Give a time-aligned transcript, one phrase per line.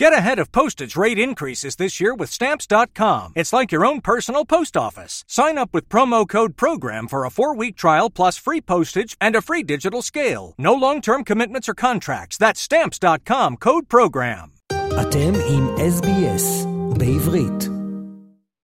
[0.00, 3.34] Get ahead of postage rate increases this year with Stamps.com.
[3.36, 5.24] It's like your own personal post office.
[5.28, 9.36] Sign up with promo code PROGRAM for a four week trial plus free postage and
[9.36, 10.54] a free digital scale.
[10.56, 12.38] No long term commitments or contracts.
[12.38, 14.52] That's Stamps.com code PROGRAM.
[15.00, 16.66] אתם עם SBS
[16.98, 17.68] בעברית.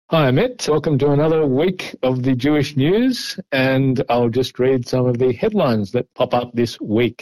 [0.09, 0.69] Hi, Amit.
[0.69, 5.33] Welcome to another week of the Jewish news, and I'll just read some of the
[5.33, 7.19] headlines that pop up this week.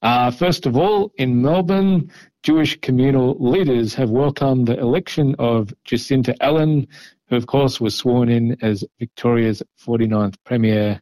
[0.00, 2.10] Uh, first of all, in Melbourne,
[2.45, 6.85] Jewish communal leaders have welcomed the election of Jacinta Allan,
[7.27, 11.01] who, of course, was sworn in as Victoria's 49th Premier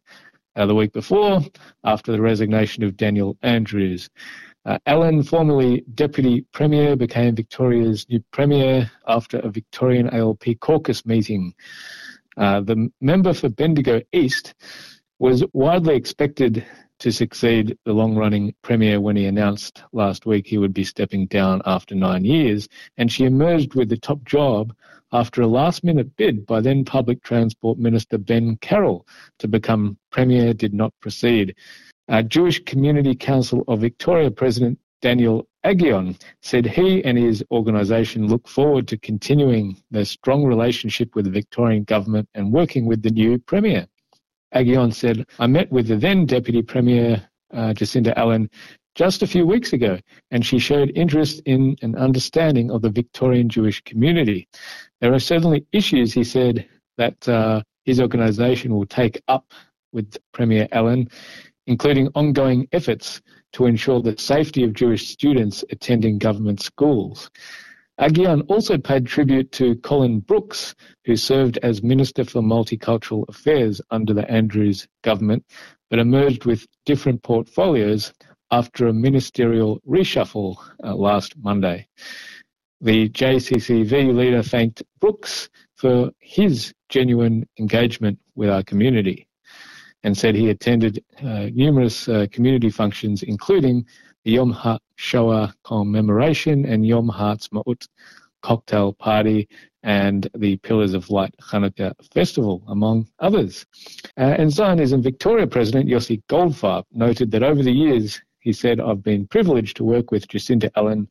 [0.56, 1.42] uh, the week before
[1.84, 4.08] after the resignation of Daniel Andrews.
[4.64, 11.52] Uh, Allan, formerly Deputy Premier, became Victoria's new Premier after a Victorian ALP caucus meeting.
[12.38, 14.54] Uh, the member for Bendigo East
[15.18, 16.64] was widely expected
[16.98, 21.26] to succeed the long running Premier when he announced last week he would be stepping
[21.26, 24.74] down after nine years, and she emerged with the top job
[25.12, 29.06] after a last minute bid by then Public Transport Minister Ben Carroll
[29.38, 31.54] to become Premier did not proceed.
[32.08, 38.48] Uh, Jewish Community Council of Victoria President Daniel Aghion said he and his organisation look
[38.48, 43.38] forward to continuing their strong relationship with the Victorian government and working with the new
[43.38, 43.86] Premier.
[44.54, 48.48] Aghion said, I met with the then Deputy Premier uh, Jacinta Allan
[48.94, 49.98] just a few weeks ago,
[50.30, 54.48] and she showed interest in an understanding of the Victorian Jewish community.
[55.00, 59.52] There are certainly issues, he said, that uh, his organisation will take up
[59.92, 61.08] with Premier Allan,
[61.66, 63.20] including ongoing efforts
[63.52, 67.30] to ensure the safety of Jewish students attending government schools.
[68.00, 74.12] Aghion also paid tribute to Colin Brooks, who served as Minister for Multicultural Affairs under
[74.12, 75.44] the Andrews government,
[75.90, 78.12] but emerged with different portfolios
[78.50, 81.86] after a ministerial reshuffle uh, last Monday.
[82.80, 89.28] The JCCV leader thanked Brooks for his genuine engagement with our community
[90.02, 93.86] and said he attended uh, numerous uh, community functions, including
[94.24, 97.86] Yom HaShoah commemoration and Yom Ha'atzmaut
[98.42, 99.48] cocktail party
[99.82, 103.66] and the Pillars of Light Hanukkah festival, among others.
[104.18, 109.02] Uh, and Zionism Victoria President Yossi Goldfarb noted that over the years, he said, I've
[109.02, 111.08] been privileged to work with Jacinta Allan,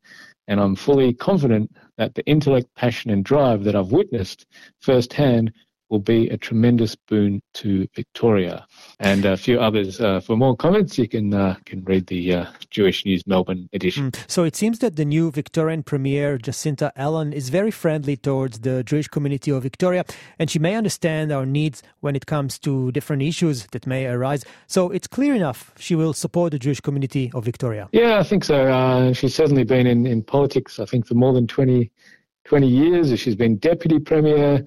[0.48, 4.46] and I'm fully confident that the intellect, passion, and drive that I've witnessed
[4.80, 5.54] firsthand
[5.94, 8.66] will be a tremendous boon to Victoria.
[9.00, 10.02] And a few others.
[10.02, 14.10] Uh, for more comments, you can uh, can read the uh, Jewish News Melbourne edition.
[14.12, 14.26] Mm.
[14.28, 18.84] So it seems that the new Victorian Premier, Jacinta Allan, is very friendly towards the
[18.84, 20.04] Jewish community of Victoria,
[20.40, 24.44] and she may understand our needs when it comes to different issues that may arise.
[24.66, 27.88] So it's clear enough she will support the Jewish community of Victoria.
[27.92, 28.66] Yeah, I think so.
[28.66, 31.92] Uh, she's certainly been in, in politics, I think, for more than 20,
[32.46, 33.20] 20 years.
[33.20, 34.66] She's been Deputy Premier.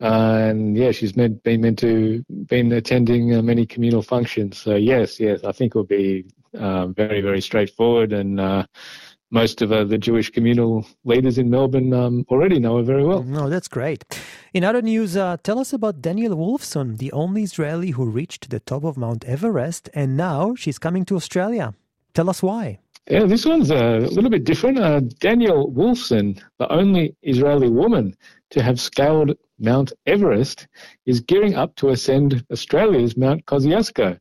[0.00, 4.58] And yeah, she's meant, been meant to been attending uh, many communal functions.
[4.58, 8.64] So yes, yes, I think it will be uh, very, very straightforward, and uh,
[9.30, 13.22] most of uh, the Jewish communal leaders in Melbourne um, already know her very well.
[13.22, 14.04] No, that's great.
[14.54, 18.60] In other news, uh, tell us about Danielle Wolfson, the only Israeli who reached the
[18.60, 21.74] top of Mount Everest, and now she's coming to Australia.
[22.14, 22.78] Tell us why.
[23.10, 24.78] Yeah, this one's a little bit different.
[24.78, 28.14] Uh, Danielle Wolfson, the only Israeli woman
[28.50, 30.66] to have scaled Mount Everest,
[31.06, 34.18] is gearing up to ascend Australia's Mount Kosciuszko.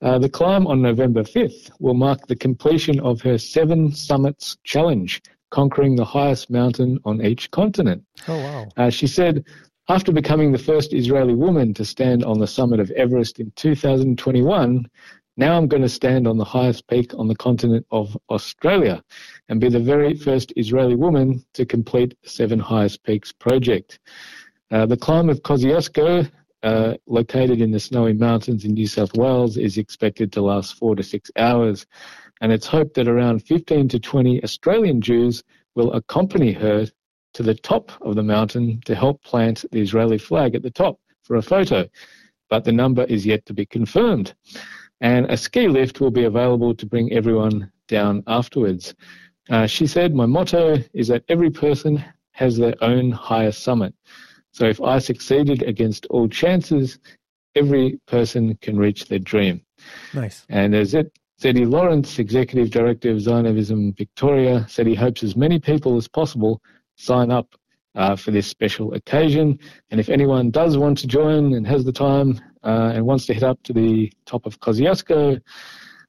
[0.00, 5.22] Uh, the climb on November 5th will mark the completion of her Seven Summits Challenge,
[5.50, 8.02] conquering the highest mountain on each continent.
[8.26, 8.68] Oh, wow.
[8.76, 9.44] Uh, she said,
[9.88, 14.86] after becoming the first Israeli woman to stand on the summit of Everest in 2021,
[15.36, 19.02] now I'm going to stand on the highest peak on the continent of Australia
[19.48, 23.98] and be the very first Israeli woman to complete Seven Highest Peaks project.
[24.70, 26.30] Uh, the climb of Kosciuszko,
[26.62, 30.94] uh, located in the snowy mountains in New South Wales, is expected to last four
[30.96, 31.86] to six hours,
[32.42, 35.42] and it's hoped that around 15 to 20 Australian Jews
[35.74, 36.86] will accompany her
[37.32, 41.00] to the top of the mountain to help plant the Israeli flag at the top
[41.22, 41.88] for a photo.
[42.50, 44.34] But the number is yet to be confirmed
[45.02, 48.94] and a ski lift will be available to bring everyone down afterwards.
[49.50, 53.94] Uh, she said, My motto is that every person has their own highest summit.
[54.52, 56.98] So if I succeeded against all chances,
[57.56, 59.60] every person can reach their dream.
[60.14, 60.46] Nice.
[60.48, 65.58] And as it Zeddy Lawrence, Executive Director of Zionism Victoria, said he hopes as many
[65.58, 66.62] people as possible
[66.94, 67.56] sign up
[67.96, 69.58] uh, for this special occasion.
[69.90, 73.34] And if anyone does want to join and has the time uh, and wants to
[73.34, 75.40] head up to the top of Kosciuszko,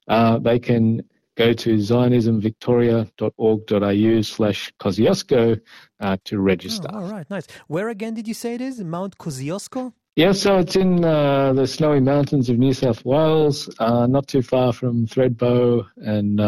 [0.07, 1.01] uh, they can
[1.35, 5.59] go to zionismvictoria.org.au slash Kosciuszko
[5.99, 6.87] uh, to register.
[6.91, 7.47] Oh, all right, nice.
[7.67, 8.83] Where again did you say it is?
[8.83, 9.93] Mount Kosciuszko?
[10.15, 14.43] Yeah, so it's in uh, the snowy mountains of New South Wales, uh, not too
[14.43, 16.39] far from Thredbo and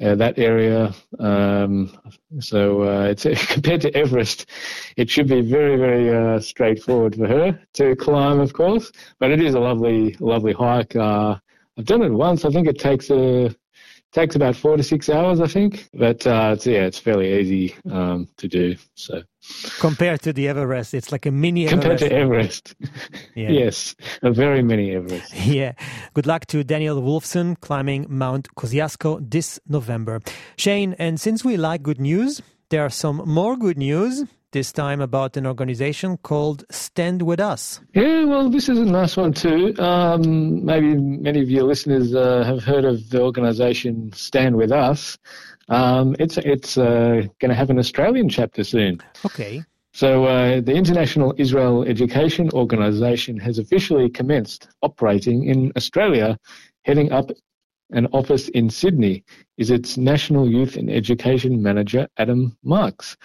[0.00, 0.94] uh, that area.
[1.18, 1.96] Um,
[2.38, 4.46] so uh, it's compared to Everest,
[4.96, 8.92] it should be very, very uh, straightforward for her to climb, of course.
[9.18, 10.96] But it is a lovely, lovely hike.
[10.96, 11.36] Uh,
[11.78, 12.44] I've done it once.
[12.44, 13.54] I think it takes a
[14.12, 15.88] takes about four to six hours, I think.
[15.94, 18.76] But uh, it's, yeah, it's fairly easy um, to do.
[18.94, 19.22] So
[19.78, 22.74] compared to the Everest, it's like a mini compared to Everest.
[23.34, 23.50] yeah.
[23.50, 25.34] yes, a very mini Everest.
[25.50, 25.72] Yeah.
[26.14, 30.20] Good luck to Daniel Wolfson climbing Mount Kosciuszko this November.
[30.56, 35.00] Shane, and since we like good news, there are some more good news this time
[35.00, 37.80] about an organization called Stand With Us.
[37.94, 39.74] Yeah, well, this is a nice one too.
[39.78, 45.18] Um, maybe many of your listeners uh, have heard of the organization Stand With Us.
[45.70, 49.00] Um, it's it's uh, going to have an Australian chapter soon.
[49.24, 49.62] Okay.
[49.92, 56.38] So uh, the International Israel Education Organization has officially commenced operating in Australia,
[56.84, 57.30] heading up
[57.92, 59.24] an office in Sydney
[59.58, 63.16] is its National Youth and Education Manager, Adam Marks.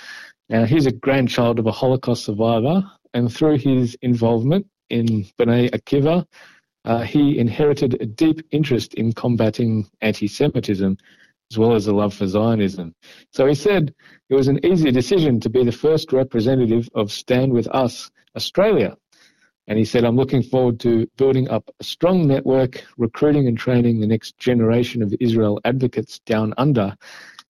[0.50, 2.84] Now, he's a grandchild of a Holocaust survivor,
[3.14, 6.26] and through his involvement in Bnei Akiva,
[6.86, 10.98] uh, he inherited a deep interest in combating anti Semitism
[11.56, 12.94] as well as a love for Zionism.
[13.32, 13.94] So he said
[14.30, 18.98] it was an easy decision to be the first representative of Stand With Us Australia.
[19.68, 24.02] And he said, I'm looking forward to building up a strong network, recruiting and training
[24.02, 26.94] the next generation of Israel advocates down under,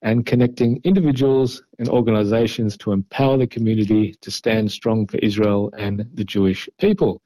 [0.04, 6.06] and connecting individuals and organizations to empower the community to stand strong for Israel and
[6.14, 7.24] the Jewish people.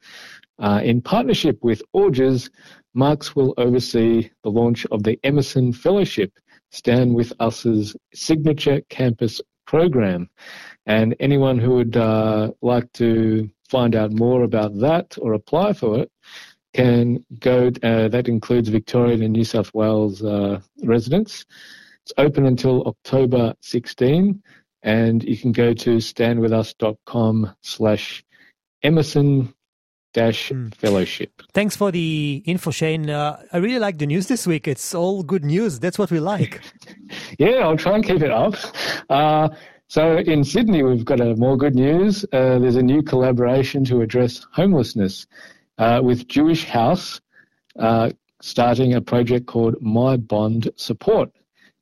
[0.58, 2.48] Uh, in partnership with Orges,
[2.94, 6.32] Marks will oversee the launch of the Emerson Fellowship,
[6.70, 10.28] Stand With Us's signature campus program.
[10.86, 16.00] And anyone who would uh, like to find out more about that or apply for
[16.00, 16.10] it
[16.74, 21.44] can go, uh, that includes Victorian and New South Wales uh, residents.
[22.04, 24.42] It's open until October 16,
[24.82, 28.24] and you can go to standwithus.com slash
[28.82, 29.54] Emerson
[30.12, 30.68] dash hmm.
[30.68, 31.42] fellowship.
[31.52, 33.10] Thanks for the info, Shane.
[33.10, 34.68] Uh, I really like the news this week.
[34.68, 35.78] It's all good news.
[35.78, 36.60] That's what we like.
[37.38, 38.54] yeah, I'll try and keep it up.
[39.08, 39.48] Uh,
[39.88, 42.24] so in Sydney, we've got a more good news.
[42.32, 45.26] Uh, there's a new collaboration to address homelessness
[45.78, 47.20] uh, with Jewish House
[47.78, 48.10] uh,
[48.40, 51.30] starting a project called My Bond Support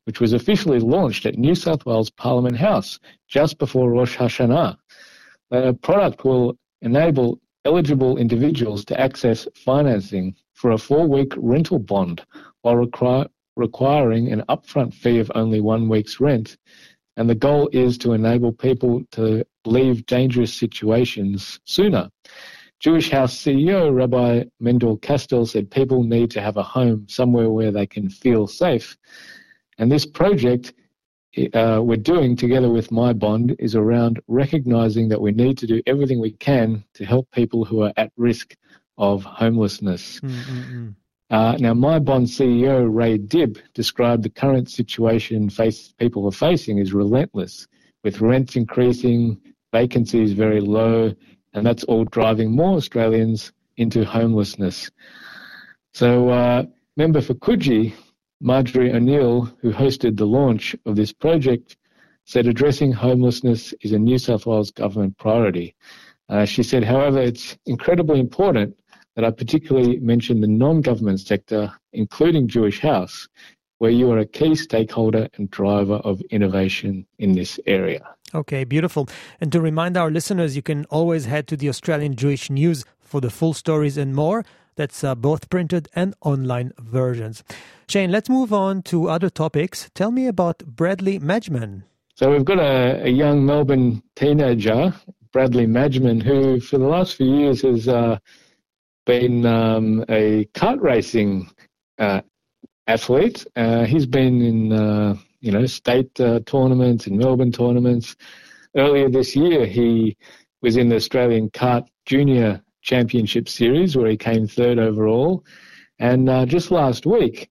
[0.08, 2.98] which was officially launched at New South Wales Parliament House
[3.28, 4.74] just before Rosh Hashanah.
[5.50, 12.24] The product will enable eligible individuals to access financing for a four-week rental bond
[12.62, 12.76] while
[13.56, 16.56] requiring an upfront fee of only one week's rent.
[17.16, 22.08] And the goal is to enable people to leave dangerous situations sooner.
[22.80, 27.72] Jewish House CEO Rabbi Mendel Kastel said people need to have a home somewhere where
[27.72, 28.96] they can feel safe.
[29.78, 30.74] And this project
[31.46, 35.82] uh, we're doing together with My Bond is around recognizing that we need to do
[35.86, 38.56] everything we can to help people who are at risk
[38.96, 40.20] of homelessness.
[40.20, 40.90] Mm-hmm.
[41.30, 46.80] Uh, now, My Bond CEO Ray Dibb described the current situation face, people are facing
[46.80, 47.66] as relentless,
[48.02, 49.40] with rents increasing,
[49.72, 51.14] vacancies very low,
[51.52, 54.90] and that's all driving more Australians into homelessness.
[55.92, 56.64] So, uh,
[56.96, 57.94] member for Coogee,
[58.40, 61.76] Marjorie O'Neill, who hosted the launch of this project,
[62.24, 65.74] said addressing homelessness is a New South Wales government priority.
[66.28, 68.78] Uh, she said, however, it's incredibly important
[69.16, 73.26] that I particularly mention the non-government sector, including Jewish House,
[73.78, 78.06] where you are a key stakeholder and driver of innovation in this area.
[78.34, 79.08] Okay, beautiful.
[79.40, 83.20] And to remind our listeners, you can always head to the Australian Jewish News for
[83.20, 84.44] the full stories and more.
[84.76, 87.42] That's uh, both printed and online versions.
[87.90, 89.88] Shane, let's move on to other topics.
[89.94, 91.84] Tell me about Bradley Madgeman.
[92.16, 94.92] So we've got a, a young Melbourne teenager,
[95.32, 98.18] Bradley Madgeman, who for the last few years has uh,
[99.06, 101.50] been um, a kart racing
[101.98, 102.20] uh,
[102.88, 103.46] athlete.
[103.56, 108.16] Uh, he's been in uh, you know state uh, tournaments and Melbourne tournaments.
[108.76, 110.14] Earlier this year, he
[110.60, 115.42] was in the Australian Kart Junior Championship Series, where he came third overall.
[115.98, 117.50] And uh, just last week,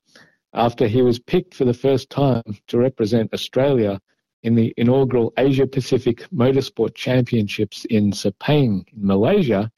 [0.54, 4.00] after he was picked for the first time to represent Australia
[4.44, 9.72] in the inaugural Asia Pacific Motorsport Championships in Sepang, in Malaysia,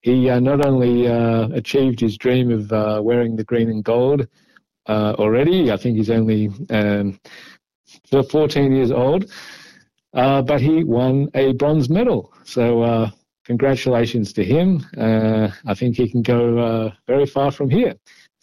[0.00, 4.26] he uh, not only uh, achieved his dream of uh, wearing the green and gold
[4.88, 5.72] uh, already.
[5.72, 7.18] I think he's only um,
[8.10, 9.30] 14 years old,
[10.14, 12.32] uh, but he won a bronze medal.
[12.44, 13.10] So uh,
[13.44, 14.86] congratulations to him.
[14.96, 17.94] I think he can go very far from here.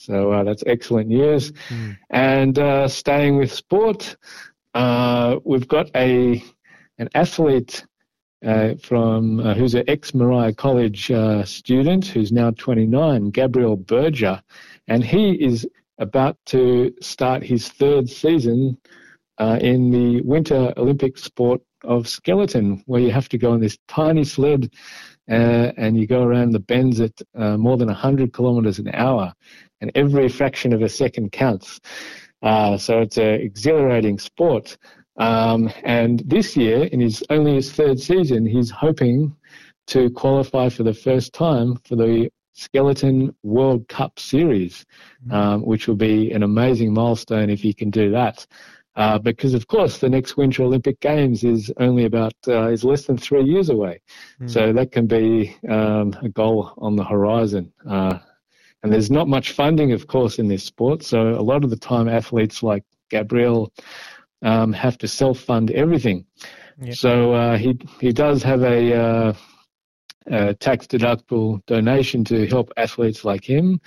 [0.06, 1.52] So uh, that's excellent news.
[1.70, 1.98] Mm.
[2.10, 4.16] And staying with sport,
[4.76, 6.44] we've got a
[7.00, 7.86] an athlete
[8.46, 14.42] uh, from uh, who's an ex Moriah College uh, student who's now 29, Gabriel Berger,
[14.88, 15.68] and he is
[15.98, 18.78] about to start his third season
[19.38, 23.78] uh, in the Winter Olympic sport of skeleton, where you have to go on this
[23.88, 24.74] tiny sled
[25.30, 29.34] uh, and you go around the bends at uh, more than 100 kilometers an hour,
[29.82, 31.80] and every fraction of a second counts.
[32.44, 34.78] so it's an exhilarating sport.
[35.18, 39.36] Um, and this year, in his only his third season, he's hoping
[39.88, 44.86] to qualify for the first time for the Skeleton World Cup Series,
[45.26, 45.34] mm-hmm.
[45.34, 48.46] um, which will be an amazing milestone if he can do that.
[48.96, 53.06] Uh, because of course the next Winter Olympic Games is only about uh, is less
[53.06, 54.02] than three years away,
[54.40, 54.50] mm.
[54.50, 57.72] so that can be um, a goal on the horizon.
[57.90, 58.20] Uh,
[58.84, 61.04] and there's not much funding, of course, in this sport.
[61.04, 63.72] So a lot of the time, athletes like Gabriel
[64.42, 66.26] um, have to self-fund everything.
[66.92, 69.34] So uh, he he does have a, uh,
[70.28, 73.80] a tax-deductible donation to help athletes like him.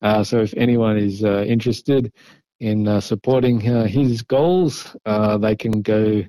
[0.00, 2.12] Uh, so if anyone is uh, interested
[2.61, 6.23] in uh, supporting uh, his goals, they can go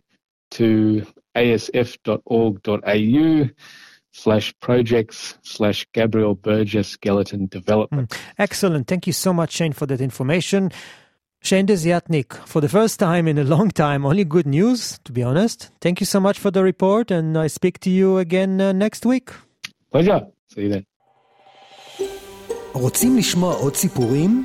[0.52, 1.06] to
[1.36, 3.48] asf.org.au
[4.12, 8.10] slash projects slash Gabriel Berger Skeleton Development.
[8.10, 8.18] Mm.
[8.38, 8.86] Excellent.
[8.86, 10.72] Thank you so much, Shane, for that information.
[11.40, 15.22] Shane Desiatnik, for the first time in a long time, only good news, to be
[15.22, 15.70] honest.
[15.80, 19.06] Thank you so much for the report, and I speak to you again uh, next
[19.06, 19.30] week.
[19.92, 20.26] Pleasure.
[20.48, 20.84] See you then.
[22.74, 24.44] רוצים לשמוע עוד סיפורים?